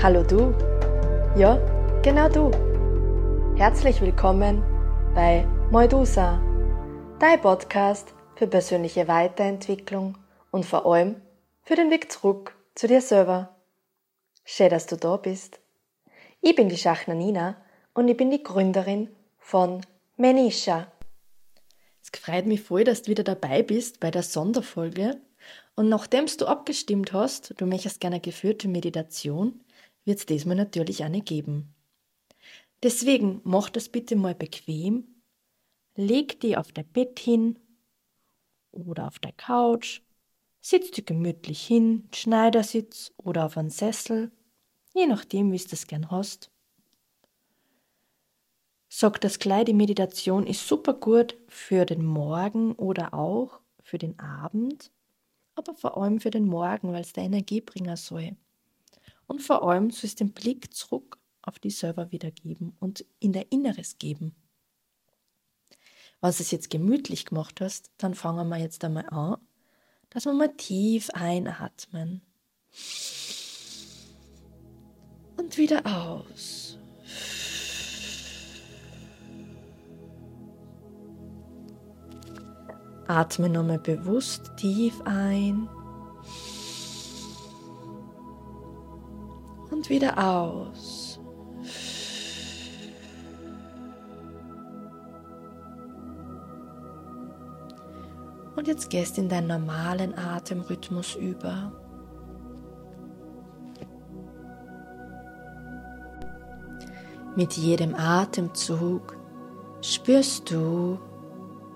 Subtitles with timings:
[0.00, 0.54] Hallo du.
[1.36, 1.56] Ja,
[2.04, 2.52] genau du.
[3.56, 4.62] Herzlich willkommen
[5.12, 6.40] bei Moidusa,
[7.18, 10.16] dein Podcast für persönliche Weiterentwicklung
[10.52, 11.16] und vor allem
[11.62, 13.56] für den Weg zurück zu dir selber.
[14.44, 15.58] Schön, dass du da bist.
[16.42, 17.56] Ich bin die Schachner Nina
[17.92, 19.80] und ich bin die Gründerin von
[20.16, 20.92] Menisha.
[22.00, 25.20] Es freut mich voll, dass du wieder dabei bist bei der Sonderfolge.
[25.74, 29.60] Und nachdem du abgestimmt hast, du möchtest gerne eine geführte Meditation,
[30.08, 31.74] wird es diesmal natürlich eine geben.
[32.82, 35.22] Deswegen mach das bitte mal bequem.
[35.94, 37.58] Leg dich auf dein Bett hin
[38.72, 40.00] oder auf der Couch.
[40.60, 44.32] Sitz dich gemütlich hin, Schneidersitz oder auf einen Sessel,
[44.94, 46.50] je nachdem, wie du das gern hast.
[48.88, 54.18] Sag das gleich, die Meditation ist super gut für den Morgen oder auch für den
[54.18, 54.90] Abend,
[55.54, 58.36] aber vor allem für den Morgen, weil es der Energie bringen soll.
[59.28, 63.52] Und vor allem soll es den Blick zurück auf die selber wiedergeben und in der
[63.52, 64.34] Inneres geben.
[66.20, 69.36] Was es jetzt gemütlich gemacht hast, dann fangen wir jetzt einmal an,
[70.10, 72.22] dass wir mal tief einatmen
[75.36, 76.78] und wieder aus.
[83.06, 85.68] Atme nochmal bewusst tief ein
[89.88, 91.20] wieder aus.
[98.56, 101.72] Und jetzt gehst in deinen normalen Atemrhythmus über.
[107.36, 109.16] Mit jedem Atemzug
[109.80, 110.98] spürst du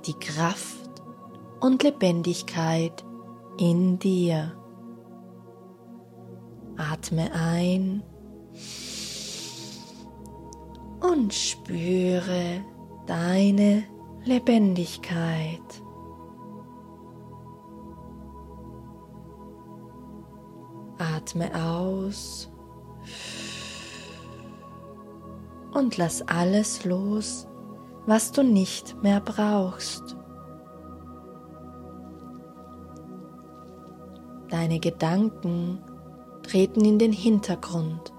[0.07, 0.91] die Kraft
[1.61, 3.05] und Lebendigkeit
[3.59, 4.53] in dir.
[6.77, 8.03] Atme ein
[11.01, 12.65] und spüre
[13.07, 13.85] deine
[14.25, 15.61] Lebendigkeit.
[20.99, 22.53] Atme aus
[25.73, 27.49] und lass alles los,
[28.07, 30.17] was du nicht mehr brauchst.
[34.49, 35.83] Deine Gedanken
[36.43, 38.13] treten in den Hintergrund.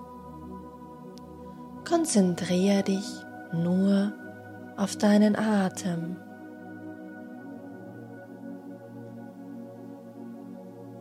[1.87, 3.05] Konzentriere dich
[3.51, 4.13] nur
[4.77, 6.15] auf deinen Atem.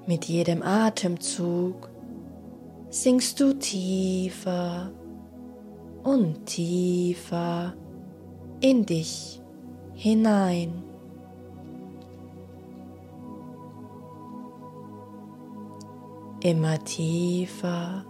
[0.06, 1.88] Mit jedem Atemzug
[2.91, 4.91] sinkst du tiefer
[6.03, 7.75] und tiefer
[8.60, 9.41] in dich
[9.94, 10.82] hinein.
[16.42, 18.04] Immer tiefer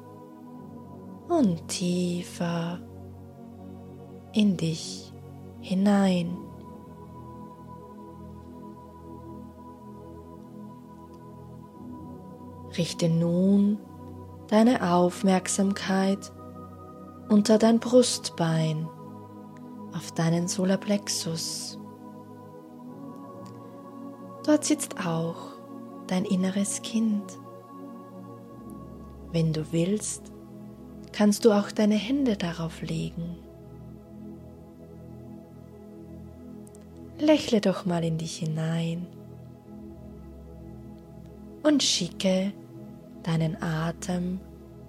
[1.32, 2.78] und tiefer
[4.32, 5.12] in dich
[5.60, 6.36] hinein.
[12.76, 13.78] Richte nun
[14.48, 16.32] deine Aufmerksamkeit
[17.28, 18.88] unter dein Brustbein
[19.94, 21.78] auf deinen Solarplexus.
[24.44, 25.52] Dort sitzt auch
[26.06, 27.38] dein inneres Kind.
[29.30, 30.31] Wenn du willst,
[31.12, 33.36] kannst du auch deine Hände darauf legen.
[37.18, 39.06] Lächle doch mal in dich hinein
[41.62, 42.52] und schicke
[43.22, 44.40] deinen Atem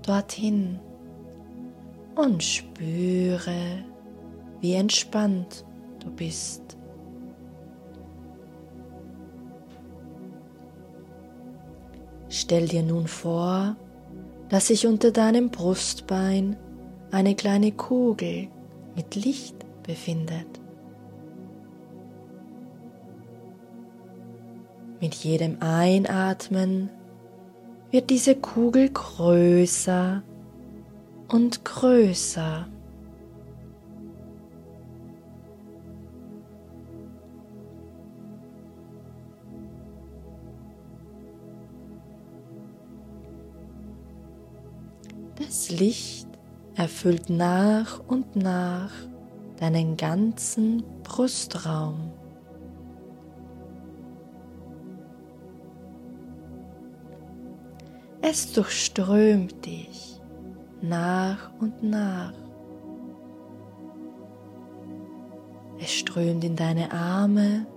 [0.05, 0.79] dorthin
[2.15, 3.83] und spüre,
[4.61, 5.65] wie entspannt
[5.99, 6.77] du bist.
[12.29, 13.75] Stell dir nun vor,
[14.53, 16.57] dass sich unter deinem Brustbein
[17.09, 18.49] eine kleine Kugel
[18.95, 20.45] mit Licht befindet.
[25.01, 26.91] Mit jedem Einatmen
[27.89, 30.21] wird diese Kugel größer
[31.29, 32.67] und größer.
[45.69, 46.27] Licht
[46.75, 48.91] erfüllt nach und nach
[49.59, 52.11] deinen ganzen Brustraum.
[58.21, 60.19] Es durchströmt dich
[60.81, 62.33] nach und nach.
[65.79, 67.67] Es strömt in deine Arme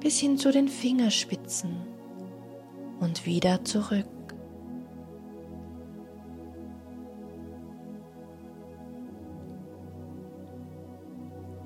[0.00, 1.76] bis hin zu den Fingerspitzen
[3.00, 4.19] und wieder zurück.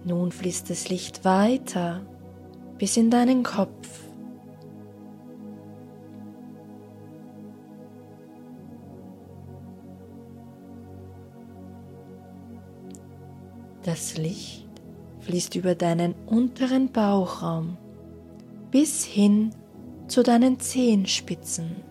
[0.05, 2.03] Nun fließt das Licht weiter
[2.79, 3.89] bis in deinen Kopf.
[13.83, 14.69] Das Licht
[15.21, 17.77] fließt über deinen unteren Bauchraum
[18.71, 19.51] bis hin
[20.09, 21.84] zu deinen Zehenspitzen.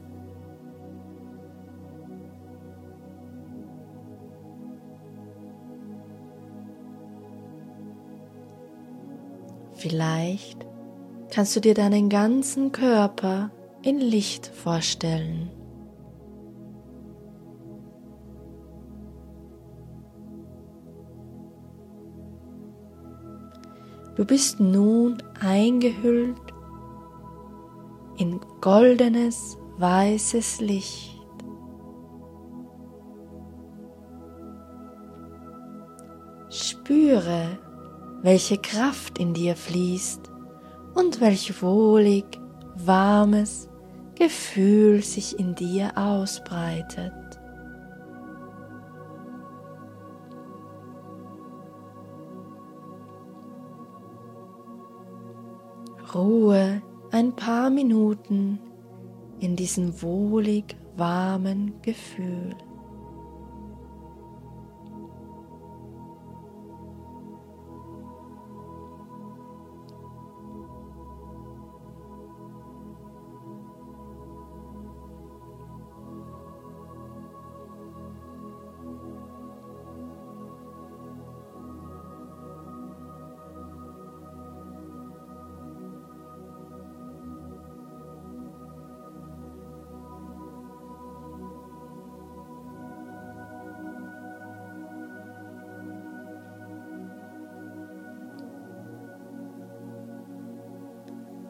[9.84, 10.66] Vielleicht
[11.30, 13.52] kannst du dir deinen ganzen Körper
[13.82, 15.52] in Licht vorstellen.
[24.16, 26.40] Du bist nun eingehüllt
[28.16, 31.20] in goldenes, weißes Licht.
[36.50, 37.58] Spüre,
[38.24, 40.32] welche Kraft in dir fließt
[40.96, 42.26] und welch wohlig,
[42.76, 43.70] warmes
[44.16, 47.14] Gefühl sich in dir ausbreitet.
[56.16, 56.82] Ruhe
[57.12, 58.60] ein paar Minuten
[59.40, 62.56] in diesem wohlig warmen Gefühl.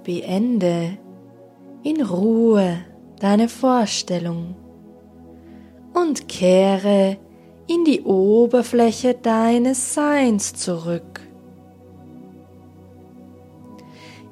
[0.04, 0.98] Beende
[1.84, 2.78] in Ruhe
[3.20, 4.56] deine Vorstellung
[5.94, 7.18] und kehre
[7.68, 11.22] in die Oberfläche deines Seins zurück.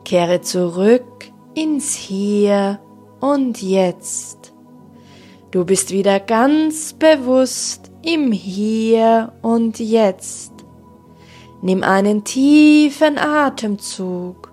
[0.03, 2.79] Kehre zurück ins Hier
[3.21, 4.53] und Jetzt.
[5.51, 10.51] Du bist wieder ganz bewusst im Hier und Jetzt.
[11.61, 14.50] Nimm einen tiefen Atemzug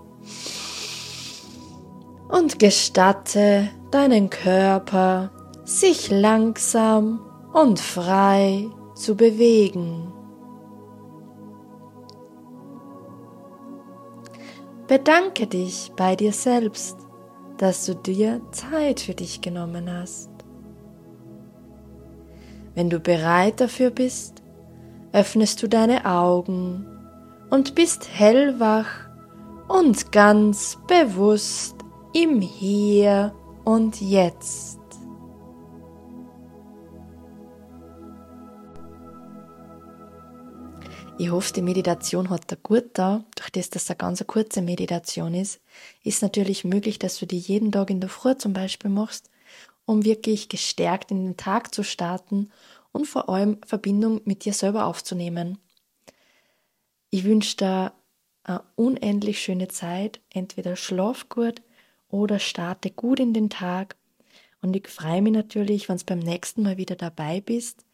[2.29, 5.31] und gestatte deinen Körper
[5.65, 7.21] sich langsam
[7.53, 10.13] und frei zu bewegen.
[14.87, 16.97] Bedanke dich bei dir selbst,
[17.59, 20.31] dass du dir Zeit für dich genommen hast.
[22.75, 24.43] Wenn du bereit dafür bist,
[25.13, 26.87] öffnest du deine Augen
[27.51, 29.09] und bist hellwach
[29.69, 31.78] und ganz bewusst
[32.13, 33.35] im Hier
[33.65, 34.79] und Jetzt.
[41.21, 43.25] Ich hoffe, die Meditation hat dir gut da.
[43.35, 45.61] Durch das, dass es eine ganz kurze Meditation ist,
[46.05, 49.29] ist natürlich möglich, dass du die jeden Tag in der Früh zum Beispiel machst,
[49.85, 52.51] um wirklich gestärkt in den Tag zu starten
[52.93, 55.59] und vor allem Verbindung mit dir selber aufzunehmen.
[57.11, 57.93] Ich wünsche dir
[58.45, 60.21] eine unendlich schöne Zeit.
[60.31, 61.63] Entweder schlaf gut
[62.11, 63.97] oder starte gut in den Tag.
[64.61, 67.85] Und ich freue mich natürlich, wenn du beim nächsten Mal wieder dabei bist.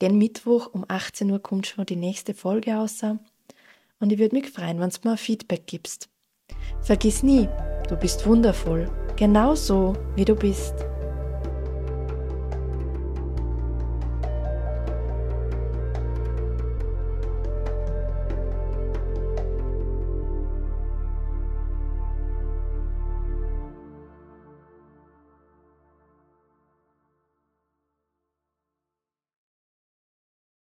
[0.00, 3.02] Den Mittwoch um 18 Uhr kommt schon die nächste Folge raus.
[4.00, 6.08] Und ich würde mich freuen, wenn du mir Feedback gibst.
[6.80, 7.48] Vergiss nie,
[7.88, 10.74] du bist wundervoll, genauso wie du bist.